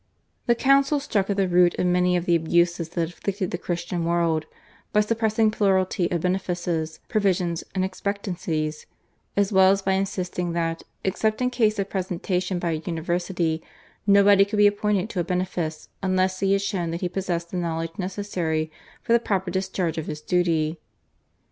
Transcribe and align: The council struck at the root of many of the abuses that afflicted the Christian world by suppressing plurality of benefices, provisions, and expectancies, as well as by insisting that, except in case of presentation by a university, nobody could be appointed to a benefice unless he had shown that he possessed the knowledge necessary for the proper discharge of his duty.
The 0.47 0.55
council 0.55 0.99
struck 0.99 1.29
at 1.29 1.37
the 1.37 1.47
root 1.47 1.77
of 1.77 1.85
many 1.85 2.17
of 2.17 2.25
the 2.25 2.35
abuses 2.35 2.89
that 2.89 3.09
afflicted 3.11 3.51
the 3.51 3.57
Christian 3.59 4.03
world 4.03 4.47
by 4.91 5.01
suppressing 5.01 5.51
plurality 5.51 6.09
of 6.09 6.21
benefices, 6.21 6.99
provisions, 7.07 7.63
and 7.75 7.85
expectancies, 7.85 8.87
as 9.37 9.51
well 9.51 9.69
as 9.71 9.83
by 9.83 9.91
insisting 9.91 10.53
that, 10.53 10.81
except 11.03 11.39
in 11.39 11.51
case 11.51 11.77
of 11.77 11.91
presentation 11.91 12.57
by 12.57 12.71
a 12.71 12.81
university, 12.83 13.61
nobody 14.07 14.43
could 14.43 14.57
be 14.57 14.65
appointed 14.65 15.07
to 15.11 15.19
a 15.19 15.23
benefice 15.23 15.89
unless 16.01 16.39
he 16.39 16.53
had 16.53 16.63
shown 16.63 16.89
that 16.89 17.01
he 17.01 17.07
possessed 17.07 17.51
the 17.51 17.57
knowledge 17.57 17.91
necessary 17.99 18.71
for 19.03 19.13
the 19.13 19.19
proper 19.19 19.51
discharge 19.51 19.99
of 19.99 20.07
his 20.07 20.21
duty. 20.21 20.79